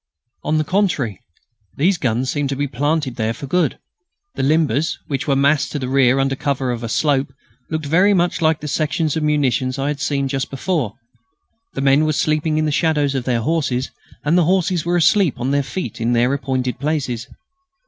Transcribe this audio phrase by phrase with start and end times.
[0.43, 1.19] On the contrary,
[1.77, 3.77] these guns seemed to be planted there for good.
[4.33, 7.31] The limbers, which were massed to the rear under cover of a slope,
[7.69, 10.95] looked very much like the sections of munitions I had seen just before.
[11.75, 13.91] The men were sleeping in the shadows of their horses,
[14.25, 17.27] and the horses were asleep on their feet in their appointed places.